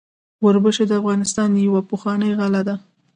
[0.45, 2.75] وربشې د افغانستان یوه پخوانۍ غله ده.